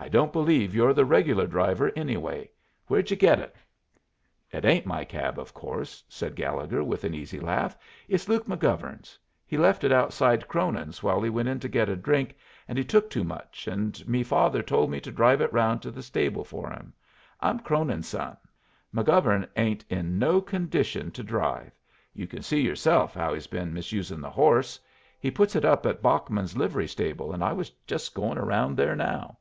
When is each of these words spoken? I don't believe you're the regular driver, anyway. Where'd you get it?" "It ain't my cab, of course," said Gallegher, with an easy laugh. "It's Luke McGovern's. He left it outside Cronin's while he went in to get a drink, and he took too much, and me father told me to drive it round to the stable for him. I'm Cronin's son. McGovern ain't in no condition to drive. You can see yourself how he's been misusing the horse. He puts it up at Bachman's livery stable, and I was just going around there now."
I 0.00 0.08
don't 0.08 0.32
believe 0.32 0.76
you're 0.76 0.94
the 0.94 1.04
regular 1.04 1.48
driver, 1.48 1.90
anyway. 1.96 2.50
Where'd 2.86 3.10
you 3.10 3.16
get 3.16 3.40
it?" 3.40 3.54
"It 4.52 4.64
ain't 4.64 4.86
my 4.86 5.04
cab, 5.04 5.40
of 5.40 5.52
course," 5.52 6.04
said 6.08 6.36
Gallegher, 6.36 6.84
with 6.84 7.02
an 7.02 7.14
easy 7.14 7.40
laugh. 7.40 7.76
"It's 8.06 8.28
Luke 8.28 8.46
McGovern's. 8.46 9.18
He 9.44 9.58
left 9.58 9.82
it 9.82 9.90
outside 9.90 10.46
Cronin's 10.46 11.02
while 11.02 11.20
he 11.20 11.28
went 11.28 11.48
in 11.48 11.58
to 11.60 11.68
get 11.68 11.88
a 11.88 11.96
drink, 11.96 12.36
and 12.68 12.78
he 12.78 12.84
took 12.84 13.10
too 13.10 13.24
much, 13.24 13.66
and 13.66 14.06
me 14.08 14.22
father 14.22 14.62
told 14.62 14.88
me 14.88 15.00
to 15.00 15.10
drive 15.10 15.40
it 15.40 15.52
round 15.52 15.82
to 15.82 15.90
the 15.90 16.02
stable 16.02 16.44
for 16.44 16.70
him. 16.70 16.94
I'm 17.40 17.58
Cronin's 17.58 18.06
son. 18.08 18.36
McGovern 18.94 19.48
ain't 19.56 19.84
in 19.90 20.16
no 20.16 20.40
condition 20.40 21.10
to 21.10 21.24
drive. 21.24 21.72
You 22.14 22.28
can 22.28 22.42
see 22.42 22.60
yourself 22.60 23.14
how 23.14 23.34
he's 23.34 23.48
been 23.48 23.74
misusing 23.74 24.20
the 24.20 24.30
horse. 24.30 24.78
He 25.18 25.30
puts 25.32 25.56
it 25.56 25.64
up 25.64 25.84
at 25.86 26.00
Bachman's 26.02 26.56
livery 26.56 26.86
stable, 26.88 27.32
and 27.32 27.42
I 27.42 27.52
was 27.52 27.70
just 27.88 28.14
going 28.14 28.38
around 28.38 28.76
there 28.76 28.94
now." 28.96 29.38